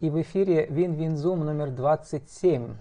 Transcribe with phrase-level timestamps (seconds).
[0.00, 2.76] И в эфире Вин-Вин-Зум номер 27.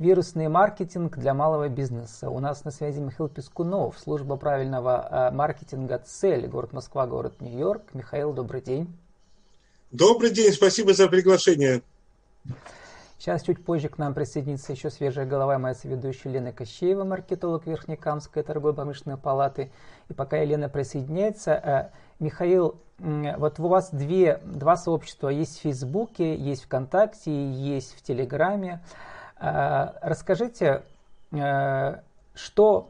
[0.00, 2.28] Вирусный маркетинг для малого бизнеса.
[2.28, 7.94] У нас на связи Михаил Пескунов, служба правильного э, маркетинга «Цель», город Москва, город Нью-Йорк.
[7.94, 8.92] Михаил, добрый день.
[9.92, 11.82] Добрый день, спасибо за приглашение.
[13.20, 18.42] Сейчас чуть позже к нам присоединится еще свежая голова моя соведущая Лена Кощеева, маркетолог Верхнекамской
[18.42, 19.70] торгово-промышленной палаты.
[20.08, 26.34] И пока Елена присоединяется, э, Михаил, вот у вас две, два сообщества есть в Фейсбуке,
[26.34, 28.80] есть ВКонтакте, есть в Телеграме.
[29.36, 30.82] А, расскажите,
[31.32, 31.96] э,
[32.32, 32.88] что,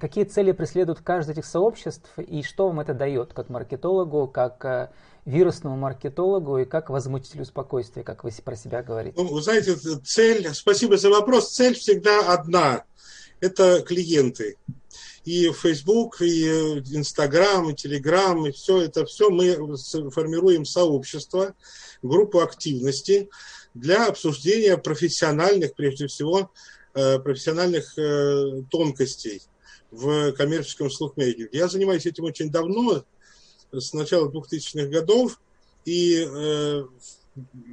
[0.00, 4.90] какие цели преследует каждое этих сообществ и что вам это дает как маркетологу, как э,
[5.24, 9.14] вирусному маркетологу и как возмутителю спокойствия, как вы про себя говорите?
[9.16, 9.74] Ну, вы знаете,
[10.04, 12.84] цель, спасибо за вопрос, цель всегда одна–
[13.40, 14.56] это клиенты
[15.24, 19.76] и Facebook, и Instagram, и Telegram, и все это все мы
[20.10, 21.54] формируем сообщество,
[22.02, 23.28] группу активности
[23.74, 26.52] для обсуждения профессиональных, прежде всего,
[27.18, 29.42] профессиональных э, тонкостей
[29.90, 31.50] в коммерческом слухмейкинге.
[31.52, 33.04] Я занимаюсь этим очень давно,
[33.72, 35.40] с начала 2000-х годов,
[35.84, 36.84] и э,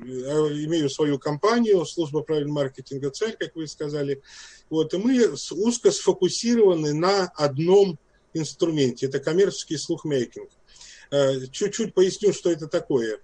[0.03, 4.21] имею свою компанию, служба правильного маркетинга «Цель», как вы сказали,
[4.69, 7.97] вот, и мы узко сфокусированы на одном
[8.33, 10.49] инструменте, это коммерческий слухмейкинг.
[11.11, 13.19] Э, чуть-чуть поясню, что это такое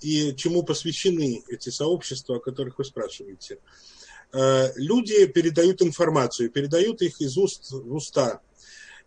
[0.00, 3.58] и чему посвящены эти сообщества, о которых вы спрашиваете.
[4.36, 8.40] Э, люди передают информацию, передают их из уст в уста.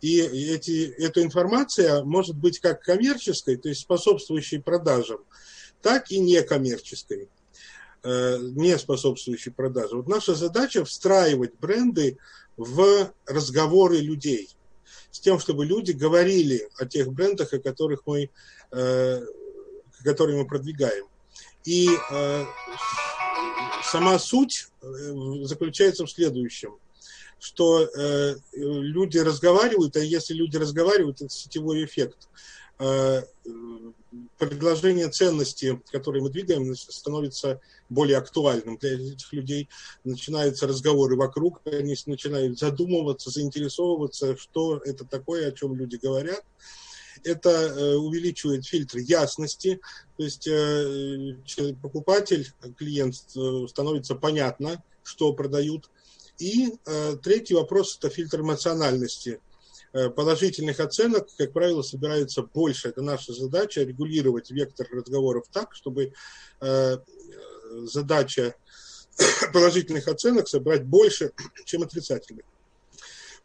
[0.01, 5.19] И эти, эта информация может быть как коммерческой, то есть способствующей продажам,
[5.83, 7.29] так и некоммерческой,
[8.01, 9.97] э, не способствующей продаже.
[9.97, 12.17] Вот наша задача встраивать бренды
[12.57, 14.49] в разговоры людей,
[15.11, 18.31] с тем, чтобы люди говорили о тех брендах, о которых мы,
[18.71, 19.21] э,
[20.03, 21.05] которые мы продвигаем.
[21.65, 21.87] И
[23.91, 26.77] сама суть заключается в следующем,
[27.39, 27.87] что
[28.53, 32.27] люди разговаривают, а если люди разговаривают, это сетевой эффект
[34.37, 37.59] предложение ценности, которые мы двигаем, становится
[37.89, 39.69] более актуальным для этих людей.
[40.03, 46.43] Начинаются разговоры вокруг, они начинают задумываться, заинтересовываться, что это такое, о чем люди говорят.
[47.23, 49.79] Это э, увеличивает фильтр ясности,
[50.17, 51.35] то есть э,
[51.81, 55.89] покупатель, клиент э, становится понятно, что продают.
[56.37, 56.73] И
[57.21, 59.41] третий вопрос– это фильтр эмоциональности
[59.91, 62.87] положительных оценок, как правило, собирается больше.
[62.87, 66.13] Это наша задача регулировать вектор разговоров так, чтобы
[66.61, 68.55] задача
[69.53, 71.33] положительных оценок собрать больше,
[71.65, 72.45] чем отрицательных.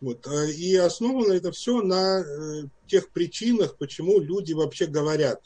[0.04, 0.26] Вот.
[0.26, 2.24] Э, и основано это все на
[2.86, 5.40] тех причинах, почему люди вообще говорят.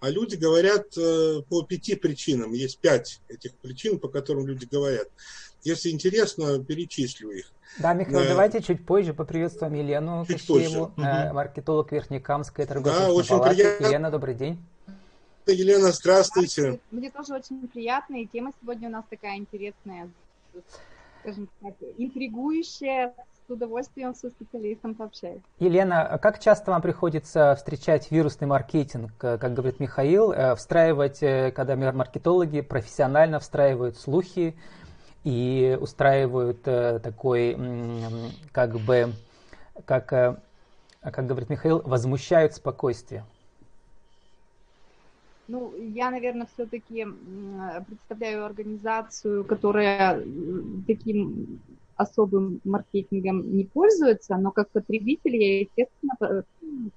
[0.00, 2.52] А люди говорят по пяти причинам.
[2.52, 5.08] Есть пять этих причин, по которым люди говорят.
[5.64, 7.50] Если интересно, перечислю их.
[7.78, 11.08] Да, Михаил, э, давайте чуть позже поприветствуем Елену чуть Кощееву, позже.
[11.08, 13.54] Э, маркетолог Верхнекамской торговой да, очень палаты.
[13.54, 13.86] Приятно.
[13.86, 14.58] Елена, добрый день.
[15.46, 16.80] Елена, здравствуйте.
[16.90, 20.10] Мне тоже очень приятно, и тема сегодня у нас такая интересная,
[21.20, 23.14] скажем так, интригующая,
[23.48, 25.40] с удовольствием со специалистом пообщаюсь.
[25.58, 31.74] Елена, а как часто вам приходится встречать вирусный маркетинг, э, как говорит Михаил, встраивать, когда
[31.76, 34.54] маркетологи профессионально встраивают слухи,
[35.24, 37.56] и устраивают э, такой,
[38.52, 39.12] как бы,
[39.84, 40.36] как, э,
[41.00, 43.24] как говорит Михаил, возмущают спокойствие.
[45.48, 47.06] Ну, я, наверное, все-таки
[47.86, 50.22] представляю организацию, которая
[50.86, 51.60] таким
[51.98, 56.44] особым маркетингом не пользуется, но как потребитель я, естественно,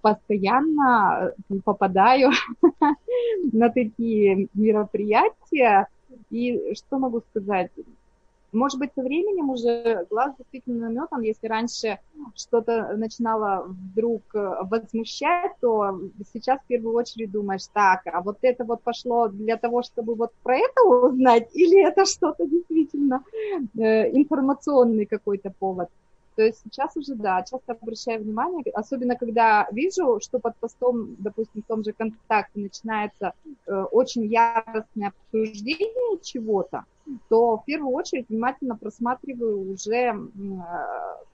[0.02, 1.34] постоянно
[1.66, 2.32] попадаю
[3.52, 5.88] на такие мероприятия.
[6.30, 7.72] И что могу сказать?
[8.52, 11.22] Может быть, со временем уже глаз действительно наметан.
[11.22, 12.00] Если раньше
[12.36, 16.00] что-то начинало вдруг э, возмущать, то
[16.34, 20.32] сейчас в первую очередь думаешь, так, а вот это вот пошло для того, чтобы вот
[20.44, 23.24] про это узнать, или это что-то действительно
[23.78, 25.90] э, информационный какой-то повод.
[26.36, 31.62] То есть сейчас уже, да, часто обращаю внимание, особенно когда вижу, что под постом, допустим,
[31.62, 33.34] в том же ВКонтакте начинается
[33.68, 36.86] э, очень яростное обсуждение чего-то,
[37.30, 40.16] то в первую очередь внимательно просматриваю уже, э,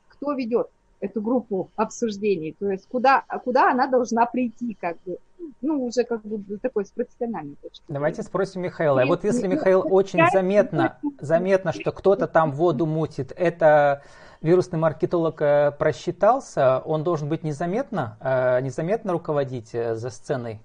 [0.10, 0.70] кто ведет
[1.00, 5.20] эту группу обсуждений, то есть куда, куда она должна прийти, как бы,
[5.62, 7.84] ну, уже как бы такой с профессиональной точки.
[7.88, 9.04] Давайте спросим Михаила.
[9.04, 14.02] И, вот если, Михаил, очень заметно, заметно, что кто-то там воду мутит, это
[14.42, 20.62] вирусный маркетолог э, просчитался, он должен быть незаметно, э, незаметно руководить за сценой?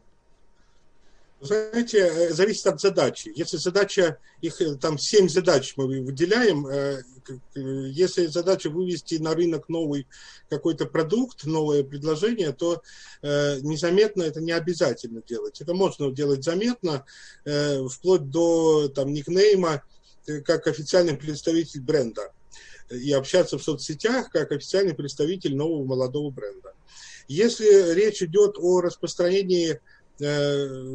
[1.43, 3.33] Знаете, э, зависит от задачи.
[3.35, 7.03] Если задача, их э, там семь задач мы выделяем, э,
[7.55, 10.07] если задача вывести на рынок новый
[10.49, 12.83] какой-то продукт, новое предложение, то
[13.23, 15.61] незаметно это не обязательно делать.
[15.61, 17.05] Это можно делать заметно,
[17.45, 19.85] вплоть до там, никнейма,
[20.45, 22.33] как официальный представитель бренда
[22.91, 26.75] и общаться в соцсетях как официальный представитель нового молодого бренда.
[27.29, 29.81] Если речь идет о распространении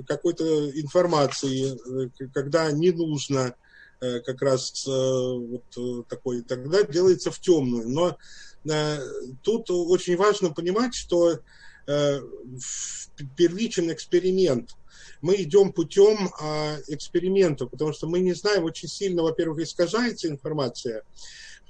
[0.07, 3.55] какой-то информации, э, когда не нужно
[3.99, 7.89] э, как раз вот такой, тогда делается в темную.
[7.89, 8.17] Но
[9.43, 11.39] тут очень важно понимать, что
[13.37, 14.71] первичен эксперимент.
[15.21, 16.27] Мы идем путем
[16.87, 21.03] эксперимента, потому что мы не знаем, очень сильно, во-первых, искажается информация,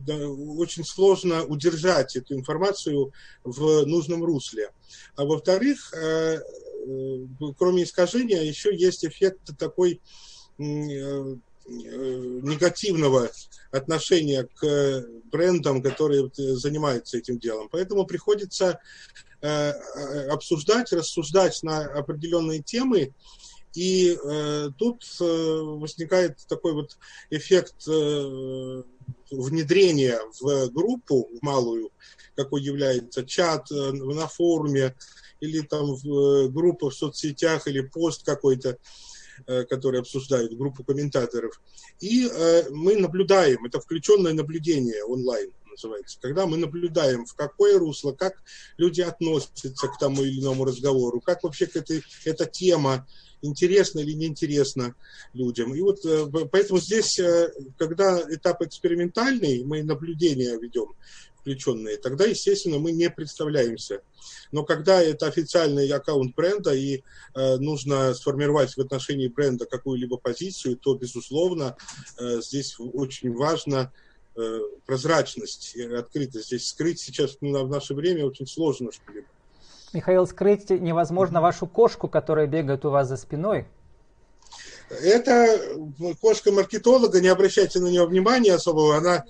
[0.07, 3.13] очень сложно удержать эту информацию
[3.43, 4.71] в нужном русле.
[5.15, 6.39] А во-вторых, Э,
[7.57, 10.01] кроме искажения, еще есть эффект такой
[10.57, 11.35] э, э,
[11.65, 13.29] негативного
[13.71, 17.69] отношения к брендам, которые занимаются этим делом.
[17.69, 18.79] Поэтому приходится
[20.31, 23.13] обсуждать, рассуждать на определенные темы,
[23.77, 24.17] и
[24.77, 26.97] тут возникает такой вот
[27.29, 27.85] эффект
[29.31, 31.91] внедрения в группу, в малую,
[32.35, 34.95] какой является чат на форуме,
[35.39, 38.77] или там в э, группа в соцсетях, или пост какой-то,
[39.45, 41.61] э, который обсуждают, группу комментаторов.
[41.99, 45.51] И э, мы наблюдаем, это включенное наблюдение онлайн
[45.83, 48.33] называется, когда мы наблюдаем, в какое русло, как
[48.77, 53.07] люди относятся к тому или иному разговору, как вообще к этой, эта тема
[53.41, 54.95] интересна или неинтересна
[55.33, 55.73] людям.
[55.75, 55.99] И вот
[56.51, 57.19] поэтому здесь,
[57.77, 60.95] когда этап экспериментальный, мы наблюдения ведем,
[61.47, 64.01] включенные, тогда, естественно, мы не представляемся.
[64.51, 67.03] Но когда это официальный аккаунт бренда и
[67.35, 71.77] э, нужно сформировать в отношении бренда какую-либо позицию, то, безусловно,
[72.19, 74.06] э, здесь очень важно э,
[74.85, 76.47] прозрачность и открытость.
[76.47, 79.27] Здесь скрыть сейчас ну, в наше время очень сложно что-либо.
[79.93, 83.65] Михаил, скрыть невозможно вашу кошку, которая бегает у вас за спиной.
[84.89, 85.59] Это
[86.21, 89.25] кошка маркетолога, не обращайте на нее внимания особого, она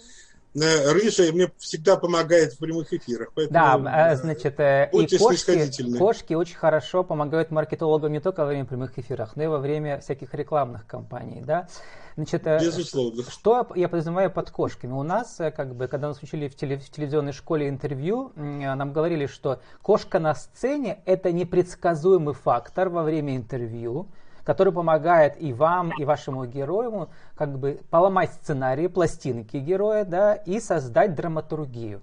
[0.65, 3.31] рыжая мне всегда помогает в прямых эфирах.
[3.35, 8.47] Поэтому, да, э, значит, э, и кошки, кошки очень хорошо помогают маркетологам не только во
[8.47, 11.67] время прямых эфиров, но и во время всяких рекламных кампаний, да.
[12.15, 13.23] Значит, э, Безусловно.
[13.29, 14.93] Что я подразумеваю под кошками?
[14.93, 19.27] У нас, как бы, когда нас учили в, теле, в телевизионной школе интервью, нам говорили,
[19.27, 24.07] что кошка на сцене– это непредсказуемый фактор во время интервью,
[24.47, 30.61] который помогает и вам, и вашему герою как бы поломать сценарий, пластинки героя, да, и
[30.61, 31.99] создать драматургию.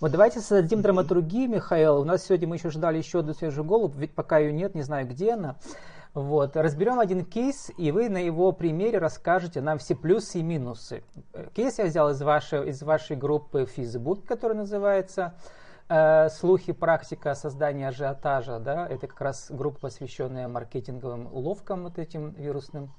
[0.00, 1.98] Вот давайте создадим драматургию, Михаил.
[1.98, 4.80] У нас сегодня мы еще ждали еще одну свежую голову, ведь пока ее нет, не
[4.80, 5.56] знаю, где она.
[6.14, 6.56] Вот.
[6.56, 11.02] Разберем один кейс, и вы на его примере расскажете нам все плюсы и минусы.
[11.52, 15.34] Кейс я взял из вашей, из вашей группы Facebook, которая называется
[15.94, 22.30] Э, слухи, практика создания ажиотажа, да, это как раз группа, посвященная маркетинговым уловкам вот этим
[22.30, 22.90] вирусным.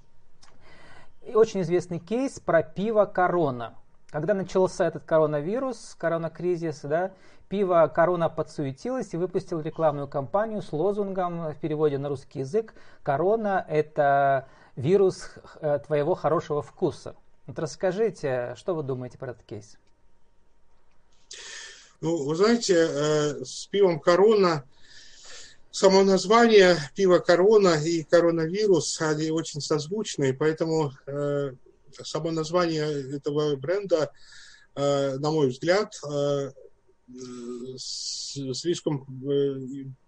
[1.24, 3.74] И очень известный кейс про пиво Корона.
[4.12, 7.13] Когда начался этот коронавирус, коронакризис, да,
[7.50, 13.66] пиво Корона подсуетилось и выпустил рекламную кампанию с лозунгом в переводе на русский язык «Корона–
[13.68, 17.15] это вирус э, твоего хорошего вкуса».
[17.48, 19.79] Вот расскажите, что вы думаете про этот кейс?
[22.03, 24.65] Ну, вы знаете, э, с пивом «Корона»
[25.72, 31.53] само название пива «Корона» и «Коронавирус» они очень созвучны, поэтому э,
[32.03, 34.12] само название этого бренда,
[34.75, 35.93] э, на мой взгляд,
[37.77, 39.07] слишком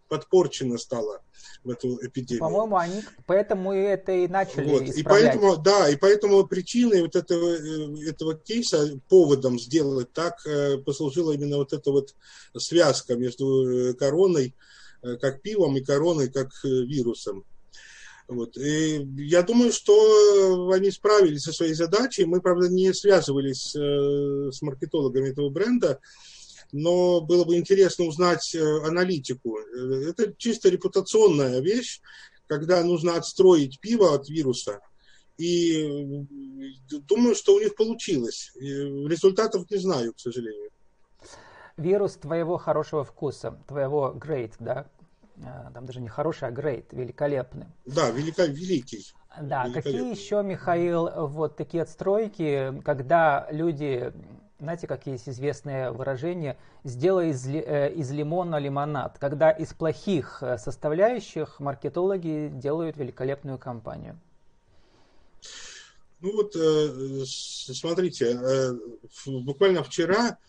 [0.07, 1.21] подпорчено стало
[1.63, 2.39] в эту эпидемию.
[2.39, 4.83] По-моему, они поэтому и это и начали вот.
[4.83, 10.77] И поэтому, да, и поэтому причиной вот этого, э, этого кейса, поводом сделать так, э,
[10.77, 12.15] послужила именно вот эта вот
[12.57, 14.53] связка между э, короной,
[15.21, 17.43] как пивом, и короной, как вирусом.
[18.27, 18.57] Вот.
[18.57, 22.25] И я думаю, что они справились со своей задачей.
[22.25, 25.99] Мы, правда, не связывались с маркетологами этого бренда,
[26.75, 29.57] но было бы интересно узнать э, аналитику.
[29.57, 32.01] Э, это чисто репутационная вещь,
[32.47, 34.81] когда нужно отстроить пиво от вируса.
[35.37, 38.51] И э, думаю, что у них получилось.
[38.55, 40.69] Результатов не знаю, к сожалению.
[41.77, 44.87] Вирус твоего хорошего вкуса, твоего great, да?
[45.73, 47.67] Там даже не хороший, а great, великолепный.
[47.85, 49.13] Да, велика, великий.
[49.41, 54.13] Да, какие еще, Михаил, вот такие отстройки, когда люди
[54.59, 60.57] знаете, как есть известное выражение, сделай из, э, из лимона лимонад, когда из плохих э,
[60.57, 64.19] составляющих маркетологи делают великолепную компанию.
[66.21, 66.53] Ну вот,
[67.27, 68.39] смотрите,
[69.27, 70.39] буквально вчера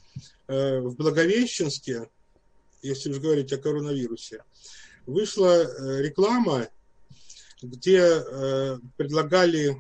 [0.47, 2.09] в Благовещенске,
[2.81, 4.45] если уж говорить о коронавирусе,
[5.05, 5.65] вышла
[6.01, 6.69] реклама,
[7.69, 8.23] где
[8.97, 9.77] предлагали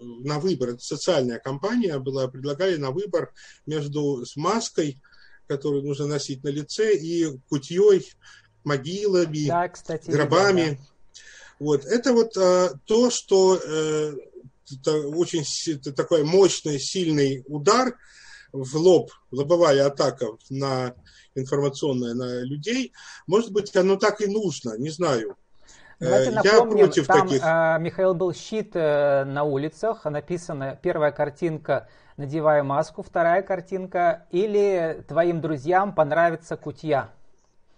[0.00, 3.32] на выбор, это социальная компания была, предлагали на выбор
[3.66, 5.00] между с маской,
[5.46, 8.10] которую нужно носить на лице, и кутьей,
[8.64, 10.78] могилами, да, кстати, гробами.
[10.78, 10.86] Да.
[11.58, 11.84] Вот.
[11.84, 14.12] Это вот а, то, что э,
[14.72, 17.96] это очень это такой мощный, сильный удар
[18.52, 20.94] в лоб, лобовая атака на
[21.34, 22.92] информационная на людей.
[23.26, 25.36] Может быть, оно так и нужно, не знаю.
[26.00, 27.42] Давайте напомним, Я против там таких.
[27.44, 35.04] Э, Михаил был щит э, на улицах, написано первая картинка «Надевай маску», вторая картинка «Или
[35.06, 37.10] твоим друзьям понравится кутья».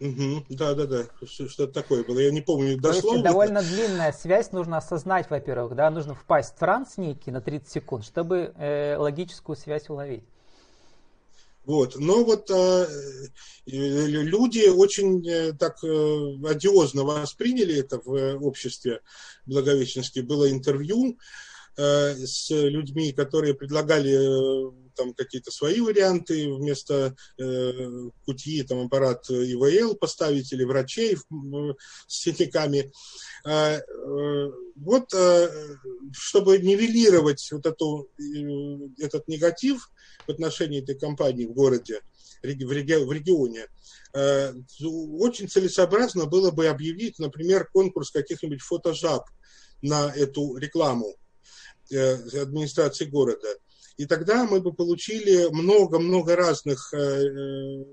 [0.00, 2.18] Угу, да, да, да, что-то такое было.
[2.18, 3.08] Я не помню дословно.
[3.08, 7.40] То есть довольно длинная связь, нужно осознать, во-первых, да, нужно впасть в транс некий на
[7.40, 10.24] 30 секунд, чтобы э, логическую связь уловить.
[11.64, 11.96] Вот.
[11.96, 12.86] Но вот э,
[13.66, 19.00] люди очень э, так э, одиозно восприняли это в э, обществе
[19.46, 20.22] Благовещенске.
[20.22, 21.18] Было интервью
[21.76, 29.94] э, с людьми, которые предлагали там какие-то свои варианты вместо э, кутьи, там аппарат ИВЛ
[29.96, 31.20] поставить или врачей с
[32.06, 32.92] синяками.
[33.44, 35.76] Э, э, вот, э,
[36.12, 39.90] чтобы нивелировать вот эту, э, этот негатив,
[40.26, 42.00] в отношении этой компании в городе,
[42.42, 43.66] в регионе,
[44.14, 49.28] э, очень целесообразно было бы объявить, например, конкурс каких-нибудь фотожаб
[49.80, 51.14] на эту рекламу
[51.90, 53.48] э, администрации города.
[53.96, 57.84] И тогда мы бы получили много-много разных э,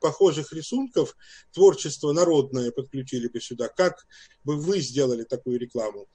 [0.00, 1.14] похожих рисунков,
[1.52, 3.68] творчество народное подключили бы сюда.
[3.68, 4.06] Как
[4.44, 6.08] бы вы сделали такую рекламу?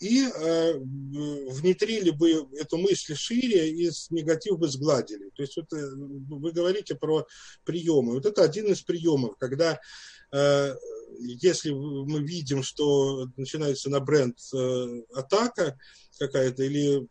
[0.00, 5.30] и э, внедрили бы эту мысль шире и негатив бы сгладили.
[5.34, 7.26] То есть вот э, вы говорите про
[7.64, 8.14] приемы.
[8.14, 9.80] Вот это один из приемов, когда
[10.32, 10.74] э,
[11.18, 15.78] если мы видим, что начинается на бренд э, атака
[16.18, 17.06] какая-то или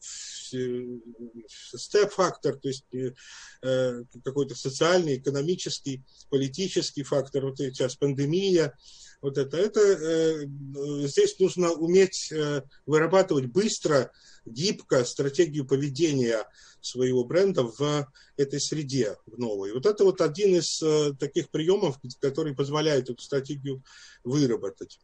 [1.47, 8.77] степ-фактор, то есть э, какой-то социальный, экономический, политический фактор, вот сейчас пандемия,
[9.21, 10.45] вот это, это э,
[11.07, 14.11] здесь нужно уметь э, вырабатывать быстро,
[14.45, 16.45] гибко стратегию поведения
[16.81, 19.71] своего бренда в этой среде в новой.
[19.71, 20.83] Вот это вот один из
[21.17, 23.81] таких приемов, который позволяет эту стратегию
[24.25, 24.99] выработать.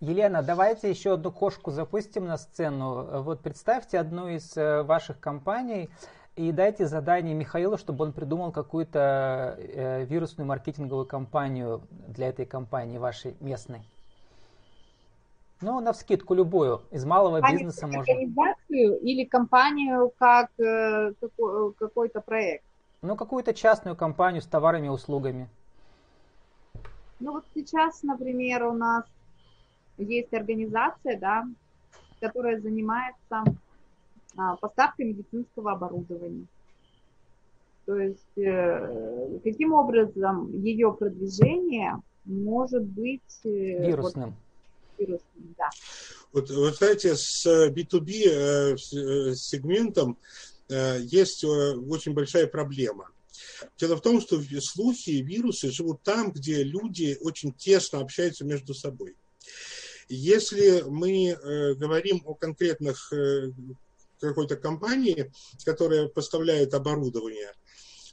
[0.00, 3.22] Елена, давайте еще одну кошку запустим на сцену.
[3.22, 5.88] Вот представьте одну из э, ваших компаний,
[6.34, 12.98] и дайте задание Михаилу, чтобы он придумал какую-то э, вирусную маркетинговую кампанию для этой компании
[12.98, 13.80] вашей местной.
[15.62, 18.00] Ну, на вскидку любую, из малого бизнеса можно.
[18.00, 22.64] Организацию или компанию как э, какой, какой-то проект?
[23.00, 25.48] Ну, какую-то частную компанию с товарами и услугами.
[27.18, 29.04] Ну, вот сейчас, например, у нас
[29.98, 31.44] есть организация, да,
[32.20, 33.44] которая занимается
[34.36, 36.46] а, поставка медицинского оборудования.
[37.86, 43.48] То есть э, каким образом ее продвижение может быть э,
[43.86, 44.34] вирусным?
[44.34, 45.70] Вот, вирусным, да.
[46.32, 48.76] Вот, вы знаете, с B2B э,
[49.36, 50.18] сегментом
[50.68, 53.08] есть очень большая проблема.
[53.78, 58.74] Дело в том, что слухи и вирусы живут там, где люди очень тесно общаются между
[58.74, 59.14] собой.
[60.08, 61.36] Если мы
[61.76, 63.12] говорим о конкретных
[64.20, 65.32] какой-то компании,
[65.64, 67.52] которая поставляет оборудование,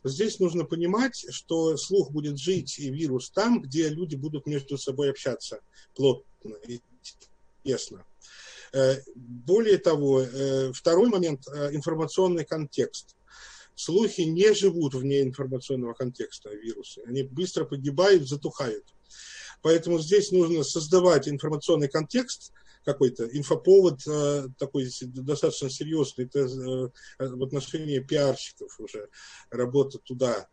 [0.04, 5.12] здесь нужно понимать, что слух будет жить и вирус там, где люди будут между собой
[5.12, 5.60] общаться
[5.96, 6.82] плотно и
[7.64, 8.06] тесно.
[8.74, 13.16] Э, более того, э, второй момент э,– информационный контекст.
[13.76, 17.02] Слухи не живут вне информационного контекста вирусы.
[17.06, 18.86] Они быстро погибают, затухают.
[19.64, 22.52] Поэтому здесь нужно создавать информационный контекст,
[22.84, 26.90] какой-то инфоповод э, такой достаточно серьезный это, э,
[27.20, 29.10] в отношении пиарщиков уже
[29.50, 30.48] работа туда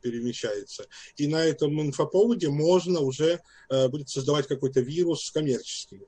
[0.00, 0.86] перемещается.
[1.16, 6.02] И на этом инфоповоде можно уже э, будет создавать какой-то вирус коммерческий.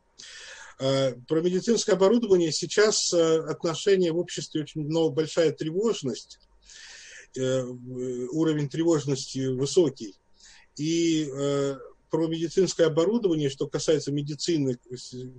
[0.79, 6.41] Про медицинское оборудование сейчас отношение в обществе очень много, большая тревожность,
[7.37, 10.17] уровень тревожности высокий.
[10.77, 11.31] И
[12.13, 14.79] про медицинское оборудование, что касается медицины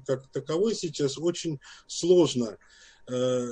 [0.07, 2.57] как таковой сейчас, очень сложно
[3.07, 3.47] э,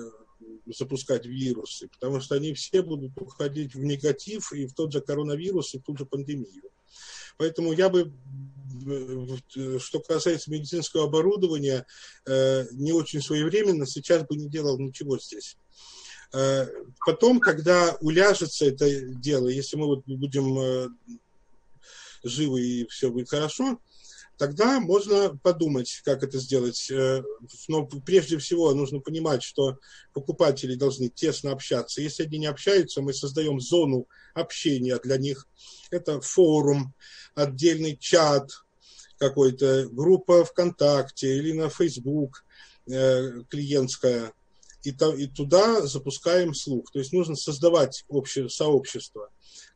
[0.65, 5.75] запускать вирусы, потому что они все будут уходить в негатив и в тот же коронавирус,
[5.75, 6.71] и в ту же пандемию.
[7.37, 8.11] Поэтому я бы,
[9.79, 11.85] что касается медицинского оборудования,
[12.71, 15.57] не очень своевременно, сейчас бы не делал ничего здесь.
[17.05, 20.97] Потом, когда уляжется это дело, если мы вот будем
[22.23, 23.79] живы и все будет хорошо,
[24.37, 26.89] тогда можно подумать, как это сделать.
[26.89, 27.21] Э,
[27.67, 29.77] но прежде всего нужно понимать, что
[30.13, 32.01] покупатели должны тесно общаться.
[32.01, 35.47] Если они не общаются, мы создаем зону общения для них.
[35.91, 36.93] Это форум,
[37.35, 38.49] отдельный чат,
[39.21, 42.43] какой-то группа ВКонтакте или на Facebook
[42.87, 44.33] э, клиентская.
[44.83, 46.91] И, то, и туда запускаем слух.
[46.91, 49.29] То есть нужно создавать общее сообщество,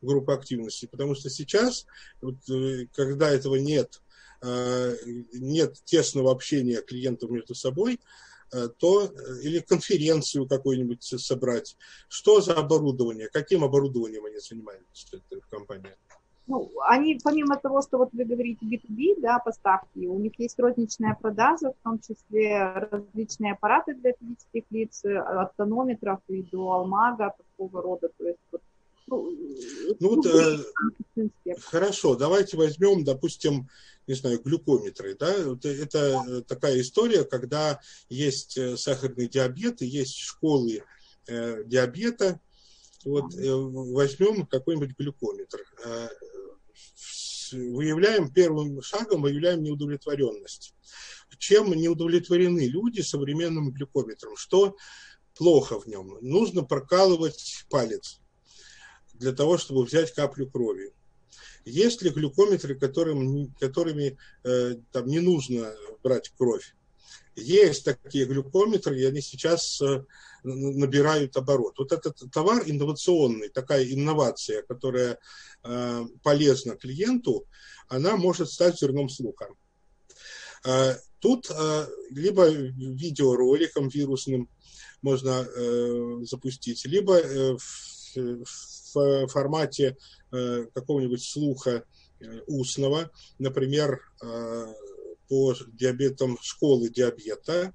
[0.06, 0.86] группы активности.
[0.86, 1.86] Потому что сейчас,
[2.22, 4.02] вот, э, когда этого нет,
[4.46, 4.96] Э,
[5.34, 8.00] нет тесного общения клиентов между собой,
[8.54, 9.06] э, то
[9.42, 11.76] или конференцию какую-нибудь собрать.
[12.10, 13.28] Что за оборудование?
[13.32, 15.98] Каким оборудованием они занимаются, эта компания?
[16.48, 21.18] Ну, они, помимо того, что вот вы говорите B2B, да, поставки, у них есть розничная
[21.20, 27.82] продажа, в том числе различные аппараты для физических лиц, от тонометров и до алмага, такого
[27.82, 28.62] рода, то есть вот
[29.08, 29.38] ну,
[30.00, 33.70] ну вот, э, хорошо, давайте возьмем, допустим,
[34.08, 35.16] не знаю, глюкометры.
[35.16, 35.32] Да?
[35.32, 40.84] Это э, такая история, когда есть э, сахарный диабет и есть школы
[41.28, 42.40] э, диабета.
[43.04, 45.60] Вот э, возьмем какой-нибудь глюкометр.
[45.86, 46.08] Э,
[47.52, 50.74] выявляем первым шагом, выявляем неудовлетворенность.
[51.38, 54.36] Чем не удовлетворены люди современным глюкометром?
[54.36, 54.76] Что
[55.36, 56.18] плохо в нем?
[56.22, 58.20] Нужно прокалывать палец
[59.20, 60.94] для того, чтобы взять каплю крови.
[61.66, 66.76] Есть ли глюкометры, которым, которыми э, там не нужно брать кровь?
[67.36, 70.06] Есть такие глюкометры, и они сейчас э,
[70.44, 71.78] набирают оборот.
[71.80, 75.18] Вот этот товар инновационный, такая инновация, которая
[75.64, 77.46] э, полезна клиенту,
[77.90, 79.48] она может стать зерном слуха.
[80.64, 84.50] Э, тут э, либо видеороликом вирусным
[85.02, 89.98] можно э, запустить, либо э, в, в в формате
[90.32, 91.84] э, какого-нибудь слуха
[92.20, 94.66] э, устного, например, э,
[95.28, 97.74] по диабетам школы диабета,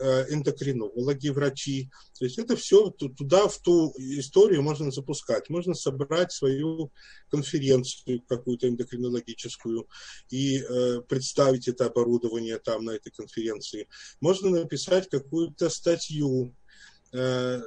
[0.00, 1.90] эндокринологи, врачи.
[2.16, 5.50] То есть это все туда, в ту историю можно запускать.
[5.50, 6.92] Можно собрать свою
[7.32, 9.88] конференцию какую-то эндокринологическую
[10.30, 13.88] и э, представить это оборудование там на этой конференции.
[14.20, 16.68] Можно написать какую-то статью, э,
[17.12, 17.60] Э,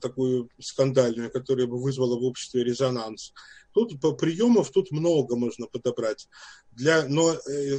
[0.00, 3.32] такую скандальную, которая бы вызвала в обществе резонанс.
[3.72, 6.28] Тут по приемов тут много можно подобрать.
[6.72, 7.78] Для, но э,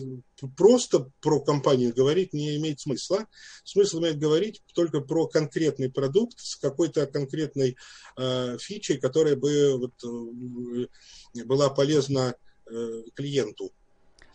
[0.56, 3.26] просто про компанию говорить не имеет смысла.
[3.64, 7.76] Смысл имеет говорить только про конкретный продукт с какой-то конкретной
[8.18, 10.88] э, фичей, которая бы вот,
[11.36, 12.36] э, была полезна
[12.70, 13.72] э, клиенту.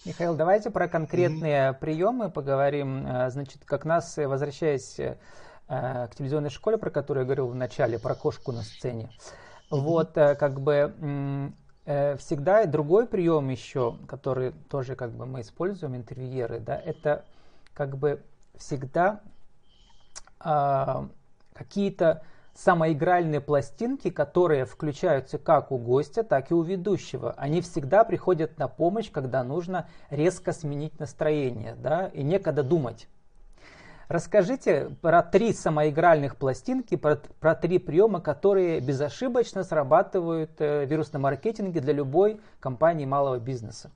[0.04, 1.80] Михаил, давайте про конкретные mm-hmm.
[1.80, 3.06] приемы поговорим.
[3.06, 5.16] Э, значит, как нас, возвращаясь Э,
[5.66, 9.10] к телевизионной школе, про которую я говорил в начале, про кошку на сцене.
[9.70, 11.52] Вот, э, как бы
[11.86, 17.24] э, всегда другой прием еще, который тоже как бы мы используем, интервьюеры, да, это
[17.72, 18.22] как бы
[18.56, 19.20] всегда
[20.44, 21.08] э,
[21.54, 22.22] какие-то
[22.54, 27.32] самоигральные пластинки, которые включаются как у гостя, так и у ведущего.
[27.32, 33.08] Они всегда приходят на помощь, когда нужно резко сменить настроение, да, и некогда думать.
[34.08, 41.22] Расскажите про три самоигральных пластинки, про, про три приема, которые безошибочно срабатывают э, в вирусном
[41.22, 43.90] маркетинге для любой компании малого бизнеса,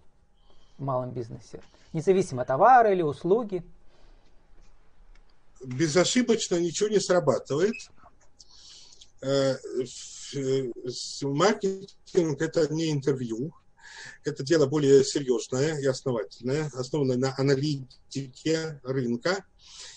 [0.79, 1.61] в малом бизнесе,
[1.93, 3.63] независимо товары или услуги.
[5.63, 7.75] Безошибочно ничего не срабатывает.
[9.21, 9.57] Э,
[11.23, 13.53] маркетинг– это не интервью,
[14.25, 19.45] это дело более серьезное и основательное, основанное на аналитике рынка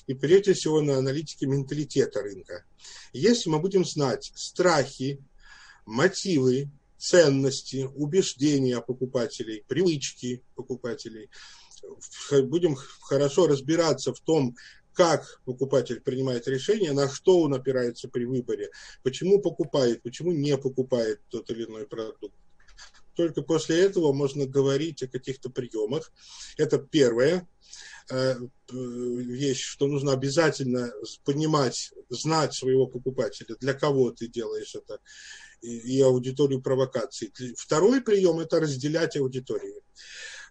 [0.07, 2.65] и прежде всего на аналитике менталитета рынка.
[3.13, 5.19] Если мы будем знать страхи,
[5.85, 11.29] мотивы, ценности, убеждения покупателей, привычки покупателей,
[12.43, 14.55] будем хорошо разбираться в том,
[14.93, 18.69] как покупатель принимает решение, на что он опирается при выборе,
[19.03, 22.35] почему покупает, почему не покупает тот или иной продукт.
[23.21, 26.11] Только после этого можно говорить о каких-то приемах.
[26.57, 27.47] Это первое.
[28.09, 28.35] Э,
[28.71, 30.91] вещь, что нужно обязательно
[31.23, 34.97] понимать, знать своего покупателя, для кого ты делаешь это,
[35.61, 37.31] и аудиторию провокаций.
[37.55, 39.83] Второй прием– это разделять аудиторию.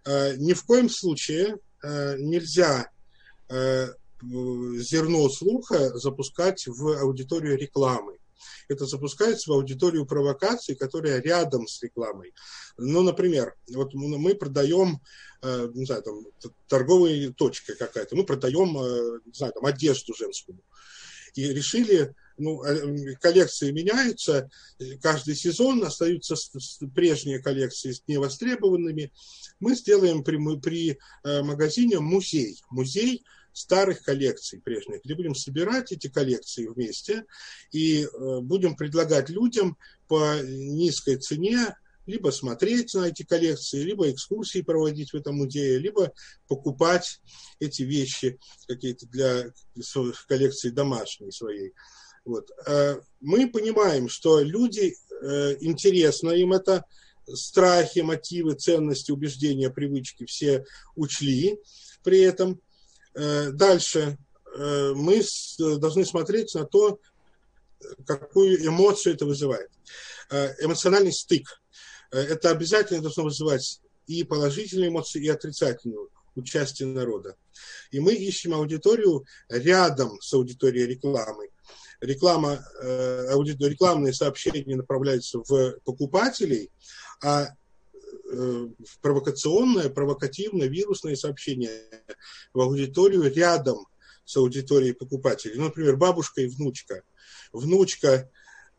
[0.04, 2.90] Э, ни в коем случае э, нельзя
[4.22, 8.19] зерно слуха запускать в аудиторию рекламы.
[8.68, 12.32] Это запускается в аудиторию провокаций, которая рядом с рекламой.
[12.76, 15.00] Ну, например, вот мы продаем,
[15.42, 16.26] э, не знаю, там,
[16.68, 20.60] торговая точка какая-то, мы продаем, э, не знаю, там, одежду женскую.
[21.34, 24.50] И решили ну, э, коллекции меняются,
[25.02, 26.34] каждый сезон остаются
[26.94, 29.12] прежние коллекции с невостребованными.
[29.60, 32.60] Мы сделаем при, при магазине музей.
[32.70, 37.24] Музей старых коллекций прежних, где будем собирать эти коллекции вместе
[37.72, 39.76] и э, будем предлагать людям
[40.08, 41.74] по низкой цене
[42.06, 46.12] либо смотреть на эти коллекции, либо экскурсии проводить в этом музее, либо
[46.48, 47.20] покупать
[47.60, 49.52] эти вещи какие-то для
[50.26, 51.72] коллекции домашней своей.
[52.24, 52.50] Вот.
[52.66, 56.84] Э, мы понимаем, что люди, э, интересно им это,
[57.34, 60.64] страхи, мотивы, ценности, убеждения, привычки все
[60.96, 61.58] учли
[62.02, 62.60] при этом.
[63.14, 64.18] Э, дальше
[64.52, 65.22] мы
[65.78, 66.98] должны смотреть на то,
[68.04, 69.70] какую эмоцию это вызывает.
[70.28, 71.62] Эмоциональный стык.
[72.10, 77.36] Это обязательно должно вызывать и положительные эмоции, и отрицательную участие народа.
[77.92, 81.50] И мы ищем аудиторию рядом с аудиторией рекламы
[82.00, 86.70] реклама, э, рекламные сообщения направляются в покупателей,
[87.22, 87.48] а э,
[89.00, 91.82] провокационное, провокативное, вирусное сообщение
[92.52, 93.86] в аудиторию рядом
[94.24, 95.56] с аудиторией покупателей.
[95.56, 97.02] Ну, например, бабушка и внучка.
[97.52, 98.30] Внучка,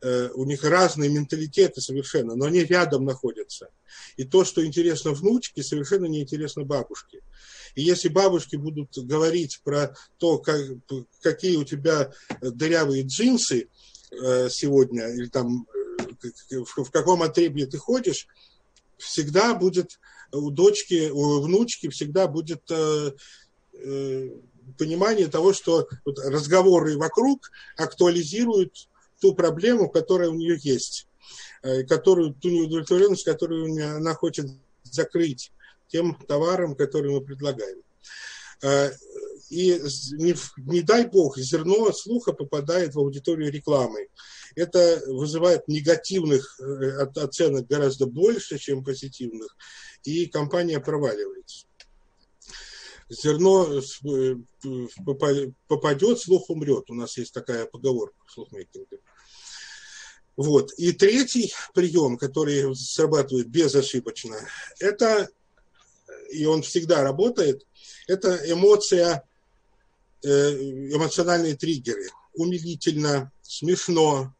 [0.02, 3.70] э, у них разные менталитеты совершенно, но они рядом находятся.
[4.16, 7.22] И то, что интересно внучке, совершенно не интересно бабушке.
[7.76, 10.62] И если бабушки будут говорить про то, как,
[11.22, 13.68] какие у тебя дырявые джинсы
[14.12, 15.68] э, сегодня, или там
[16.50, 18.28] э, в каком отребье ты ходишь,
[19.02, 20.00] всегда будет
[20.32, 23.12] у дочки, у внучки всегда будет э,
[24.78, 28.88] понимание того, что разговоры вокруг актуализируют
[29.20, 31.08] ту проблему, которая у нее есть,
[31.88, 34.48] которую, ту неудовлетворенность, которую она хочет
[34.84, 35.52] закрыть
[35.88, 37.82] тем товарам, которые мы предлагаем.
[38.62, 38.92] Э,
[39.52, 39.82] и
[40.14, 44.08] не, не дай бог, зерно слуха попадает в аудиторию рекламы.
[44.56, 49.58] Это вызывает негативных э, оценок гораздо больше, чем позитивных,
[50.04, 51.68] и компания проваливается.
[53.10, 54.36] Зерно э,
[55.68, 56.90] попадет, слух умрет.
[56.90, 59.00] У нас есть такая поговорка в слухмейкинге.
[60.38, 60.72] Вот.
[60.78, 64.38] И третий прием, который срабатывает безошибочно,
[64.80, 65.30] это
[66.32, 67.68] и он всегда работает,
[68.08, 69.24] это эмоция,
[70.24, 72.10] эмоциональные триггеры.
[72.34, 74.34] Умилительно, смешно,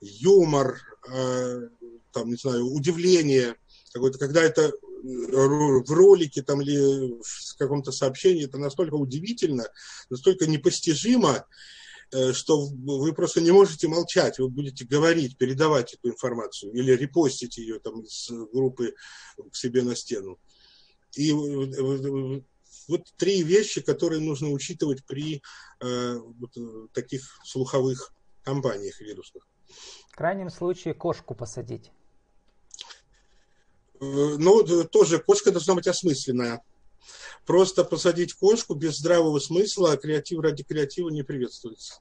[0.00, 1.68] юмор, э,
[2.12, 3.56] там, не знаю, удивление,
[3.92, 4.72] какое-то, когда это
[5.04, 9.66] в ролике там, или в каком-то сообщении, это настолько удивительно,
[10.08, 11.46] настолько непостижимо,
[12.12, 17.58] э, что вы просто не можете молчать, вы будете говорить, передавать эту информацию или репостить
[17.58, 18.94] ее там из группы
[19.50, 20.38] к себе на стену.
[21.16, 22.40] И э, э,
[22.88, 25.42] вот три вещи, которые нужно учитывать при
[25.80, 29.46] э, вот, таких слуховых кампаниях вирусных.
[30.10, 31.90] В крайнем случае кошку посадить.
[34.00, 36.62] Ну, тоже кошка должна быть осмысленная.
[37.46, 42.00] Просто посадить кошку без здравого смысла, а креатив ради креатива не приветствуется.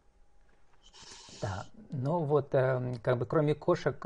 [1.41, 3.97] Да, ну вот, как бы кроме кошек,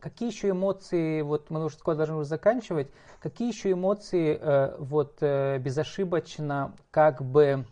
[0.00, 2.88] какие еще эмоции, вот мы уже скоро должны уже заканчивать,
[3.20, 7.66] какие еще эмоции э, вот э, безошибочно как бы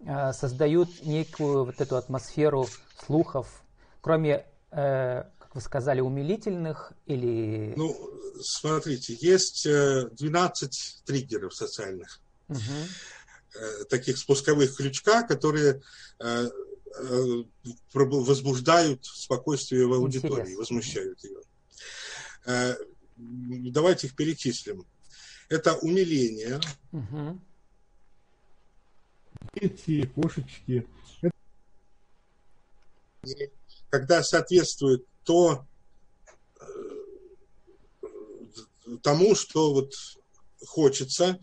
[0.00, 2.68] э, создают некую вот эту атмосферу
[3.04, 3.64] слухов,
[4.00, 7.74] кроме, э, как вы сказали, умилительных или...
[7.76, 7.96] Ну,
[8.40, 12.58] смотрите, есть 12 триггеров социальных, угу.
[13.88, 15.82] таких спусковых крючка, которые
[17.92, 20.58] возбуждают спокойствие в аудитории, Интересно.
[20.58, 21.40] возмущают ее.
[22.46, 22.74] Э,
[23.16, 24.84] давайте их перечислим.
[25.48, 26.60] Это умиление.
[26.92, 27.40] Угу.
[29.54, 30.86] Дети, кошечки.
[33.90, 35.66] Когда соответствует то
[36.60, 36.66] э,
[39.02, 39.94] тому, что вот
[40.66, 41.38] хочется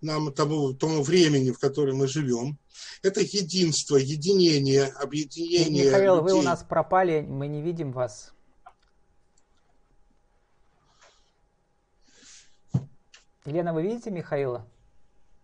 [0.00, 2.58] нам тому, тому времени, в котором мы живем.
[3.02, 5.86] Это единство, единение, объединение.
[5.86, 6.34] Михаил, людей.
[6.34, 8.32] вы у нас пропали, мы не видим вас.
[13.46, 14.66] Елена, вы видите Михаила?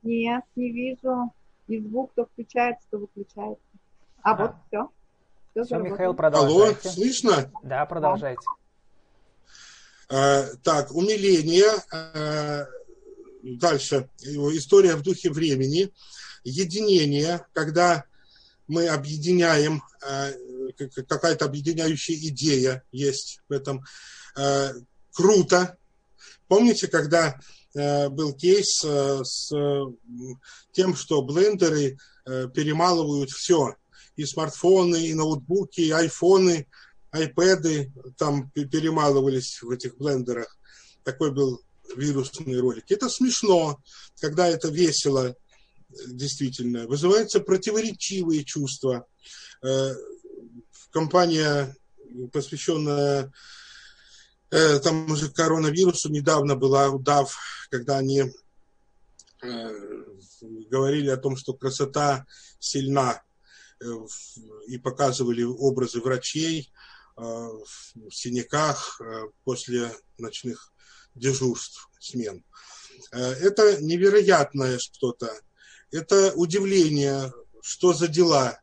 [0.02, 1.32] Нет, не вижу.
[1.68, 3.64] И звук то включается, то выключается.
[4.22, 4.36] А, а.
[4.36, 4.90] вот все.
[5.52, 6.80] Все, все Михаил, продолжайте.
[6.88, 7.52] Алло, слышно?
[7.62, 8.42] Да, продолжайте.
[10.08, 11.70] А, так, умиление.
[11.92, 12.66] А,
[13.42, 14.08] дальше.
[14.20, 15.92] История в духе времени.
[16.42, 18.04] единение, когда
[18.66, 20.32] мы объединяем, э,
[21.06, 23.84] какая-то объединяющая идея есть в этом.
[24.36, 24.72] Э,
[25.12, 25.78] круто.
[26.48, 27.38] Помните, когда
[27.74, 29.50] был кейс с
[30.72, 33.76] тем, что блендеры перемалывают все,
[34.16, 36.66] и смартфоны, и ноутбуки, и айфоны,
[37.10, 40.58] айпэды там перемалывались в этих блендерах.
[41.04, 41.62] Такой был
[41.96, 42.84] вирусный ролик.
[42.90, 43.80] Это смешно,
[44.20, 45.36] когда это весело,
[46.06, 46.86] действительно.
[46.86, 49.06] Вызываются противоречивые чувства.
[49.62, 49.94] Э,
[50.90, 51.76] компания,
[52.32, 53.32] посвященная
[54.52, 57.36] э, тому же коронавирусу, недавно была удав,
[57.70, 58.22] когда они
[59.42, 59.70] э,
[60.70, 62.26] говорили о том, что красота
[62.58, 63.22] сильна,
[64.68, 66.72] и показывали образы врачей
[67.16, 69.00] в синяках
[69.42, 70.72] после ночных
[71.16, 72.44] дежурств, смен.
[73.10, 75.32] Это невероятное что-то
[75.92, 78.60] это удивление, что за дела,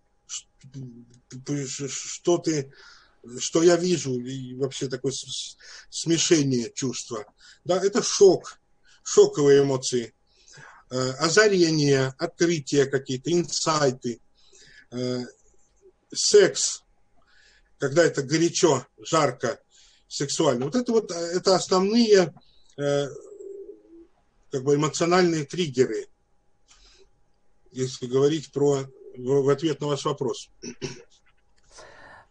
[1.87, 2.73] что ты,
[3.39, 5.13] что я вижу, и вообще такое
[5.89, 7.25] смешение чувства.
[7.63, 8.59] Да, это шок,
[9.03, 10.13] шоковые эмоции,
[10.91, 14.21] э, озарение, открытия какие-то, инсайты,
[14.91, 15.19] э,
[16.13, 16.83] секс,
[17.77, 19.59] когда это горячо, жарко,
[20.07, 20.65] сексуально.
[20.65, 22.33] Вот это вот это основные
[22.77, 23.07] э,
[24.51, 26.07] как бы эмоциональные триггеры–
[27.71, 28.85] если говорить про
[29.17, 30.49] в ответ на ваш вопрос.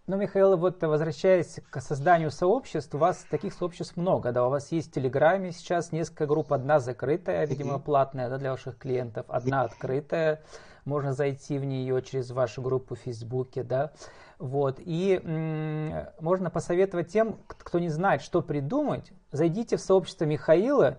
[0.08, 4.72] Ну, Михаил, вот возвращаясь к созданию сообществ, у вас таких сообществ много, да, у вас
[4.72, 9.64] есть в Телеграме сейчас несколько групп, одна закрытая, видимо, платная, да, для ваших клиентов, одна
[9.64, 10.40] открытая,
[10.86, 13.90] можно зайти в нее через вашу группу в Фейсбуке, да,
[14.38, 20.96] вот, и м- можно посоветовать тем, кто не знает, что придумать, зайдите в сообщество Михаила,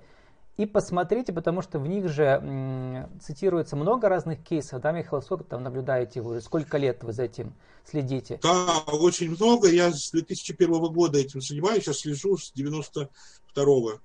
[0.59, 4.81] и посмотрите, потому что в них же цитируется много разных кейсов.
[4.81, 6.41] Да, Михаил, сколько там наблюдаете вы?
[6.41, 7.53] Сколько лет вы за этим
[7.85, 8.41] следите?
[8.43, 9.69] Да, очень много.
[9.69, 14.01] Я с 2001 года этим занимаюсь, сейчас слежу с 92-го.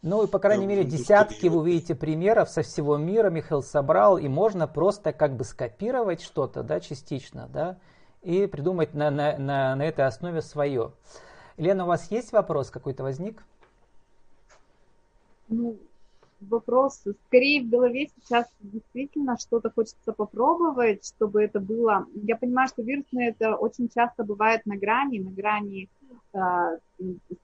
[0.00, 4.26] Ну и, по крайней мере, десятки вы увидите примеров со всего мира Михаил собрал, и
[4.26, 7.76] можно просто как бы скопировать что-то, да, частично, да,
[8.22, 10.92] и придумать на, на, на, на этой основе свое.
[11.58, 13.44] Лена, у вас есть вопрос какой-то возник?
[15.48, 15.76] Ну,
[16.40, 22.06] вопрос, скорее в голове сейчас действительно что-то хочется попробовать, чтобы это было...
[22.14, 25.88] Я понимаю, что вирусные это очень часто бывает на грани, на грани,
[26.32, 26.78] э,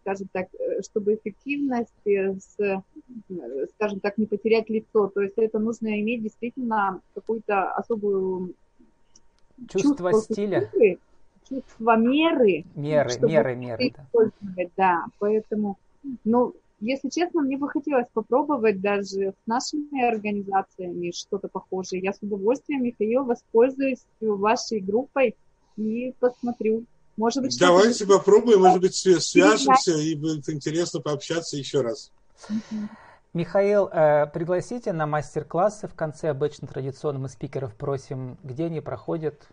[0.02, 0.48] скажем так,
[0.82, 2.82] чтобы эффективность, с,
[3.74, 5.08] скажем так, не потерять лицо.
[5.08, 8.54] То есть это нужно иметь действительно какую-то особую...
[9.68, 10.60] Чувство, чувство стиля.
[10.62, 10.98] Культуры,
[11.48, 12.64] чувство меры.
[12.74, 13.94] Меры, меры, меры.
[14.12, 14.64] Да.
[14.76, 15.78] да, поэтому...
[16.24, 22.02] Ну, если честно, мне бы хотелось попробовать даже с нашими организациями что-то похожее.
[22.02, 25.36] Я с удовольствием, Михаил, воспользуюсь вашей группой
[25.76, 26.84] и посмотрю.
[27.16, 32.10] Может быть, Давайте попробуем, может быть, свяжемся, и будет интересно пообщаться еще раз.
[33.32, 36.30] Михаил, э, пригласите на мастер-классы в конце.
[36.30, 39.46] Обычно традиционно мы спикеров просим, где они проходят,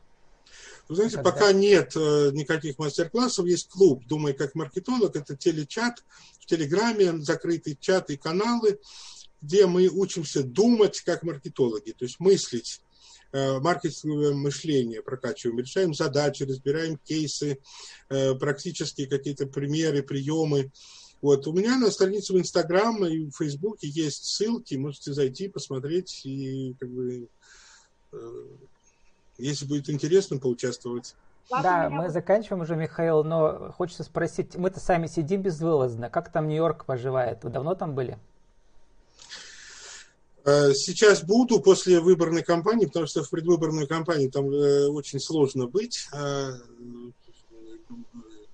[0.87, 1.31] вы знаете, Когда?
[1.31, 6.03] пока нет э, никаких мастер-классов, есть клуб «Думай как маркетолог», это телечат
[6.39, 8.79] в Телеграме, закрытый чат и каналы,
[9.41, 12.81] где мы учимся думать как маркетологи, то есть мыслить,
[13.33, 17.59] э, маркетинговое мышление прокачиваем, решаем задачи, разбираем кейсы,
[18.09, 20.71] э, практические какие-то примеры, приемы.
[21.21, 21.47] Вот.
[21.47, 26.75] У меня на странице в Инстаграм и в Фейсбуке есть ссылки, можете зайти, посмотреть и
[26.79, 27.27] как бы
[29.37, 31.15] если будет интересно поучаствовать.
[31.49, 36.85] Да, мы заканчиваем уже, Михаил, но хочется спросить, мы-то сами сидим безвылазно, как там Нью-Йорк
[36.85, 37.43] поживает?
[37.43, 38.17] Вы давно там были?
[40.47, 45.67] Э, сейчас буду после выборной кампании, потому что в предвыборную кампанию там э, очень сложно
[45.67, 46.07] быть.
[46.13, 46.53] Э,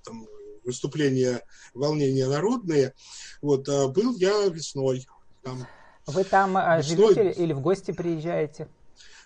[0.02, 0.26] там
[0.64, 1.42] выступления,
[1.72, 2.94] волнения народные.
[3.40, 5.06] Вот, был я весной.
[5.42, 5.68] Там.
[6.06, 7.14] Вы там весной...
[7.14, 8.66] живете или в гости приезжаете?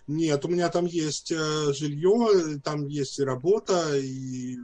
[0.09, 4.57] Нет, у меня там есть э, жилье, там есть и работа, и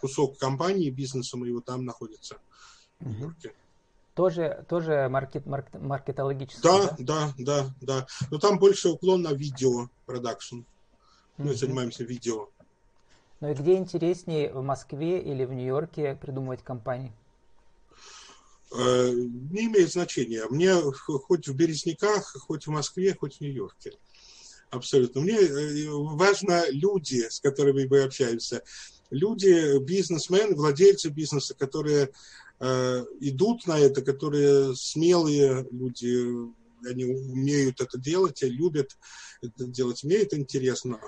[0.00, 2.38] кусок компании, бизнеса моего там находится
[2.98, 3.54] в Нью-Йорке.
[4.14, 6.96] Тоже, тоже маркет, маркет, маркетологический, да?
[6.98, 8.06] Да, да, да, да.
[8.30, 10.62] Но там больше уклон на видео продакшн.
[11.36, 11.54] Мы угу.
[11.54, 12.48] занимаемся видео.
[13.40, 17.12] Ну и где интереснее, в Москве или в Нью-Йорке придумывать компании?
[18.76, 20.44] Э, не имеет значения.
[20.50, 23.92] Мне хоть в Березняках, хоть в Москве, хоть в Нью-Йорке.
[24.74, 25.20] Абсолютно.
[25.20, 28.62] Мне э, важно люди, с которыми мы общаемся.
[29.10, 32.10] Люди, бизнесмены, владельцы бизнеса, которые
[32.58, 36.52] э, идут на это, которые смелые люди,
[36.88, 38.96] они умеют это делать, любят
[39.42, 40.98] это делать, мне это интересно.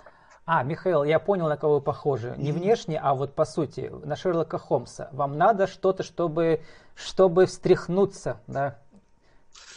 [0.44, 2.35] А, Михаил, я понял, на кого вы похожи.
[2.38, 5.09] Не внешне, а вот по сути, на Шерлока Холмса.
[5.11, 6.62] Вам надо что-то, чтобы,
[6.94, 8.79] чтобы встряхнуться, да?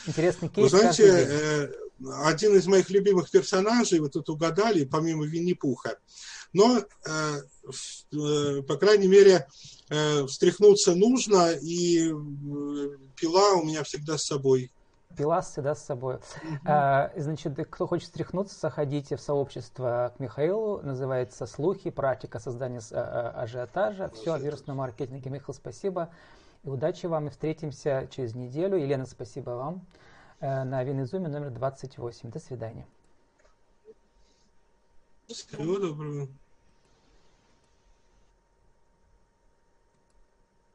[0.05, 0.71] Интересный кейс.
[0.71, 1.69] Вы знаете, э,
[2.23, 5.97] один из моих любимых персонажей, вы тут угадали, помимо Винни-Пуха.
[6.53, 6.83] Но, э,
[8.11, 9.47] э, по крайней мере,
[10.27, 12.09] встряхнуться нужно, и
[13.15, 14.71] пила у меня всегда с собой
[15.19, 16.15] пила всегда с собой.
[16.15, 16.57] Угу.
[16.65, 21.89] А, значит, кто хочет стряхнуться, заходите в сообщество к Михаилу, называется «Слухи.
[21.89, 24.09] Практика создания а, а, ажиотажа».
[24.15, 25.29] Все о вирусном маркетинге.
[25.29, 26.09] Михаил, спасибо.
[26.63, 27.27] И удачи вам.
[27.27, 28.77] И встретимся через неделю.
[28.77, 29.81] Елена, спасибо вам.
[30.41, 32.31] Э, на Винизуме номер 28.
[32.31, 32.87] До свидания.
[35.27, 36.29] Всего доброго.